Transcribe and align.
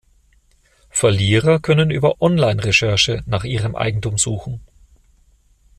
Verlierer 0.89 1.59
können 1.59 1.91
über 1.91 2.23
Online-Recherche 2.23 3.21
nach 3.27 3.43
ihrem 3.43 3.75
Eigentum 3.75 4.17
suchen. 4.17 4.59